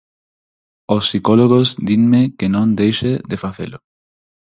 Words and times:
Os 0.95 1.03
psicólogos 1.09 1.67
dinme 1.89 2.21
que 2.37 2.47
non 2.55 2.67
deixe 2.79 3.11
de 3.31 3.37
facelo. 3.43 3.77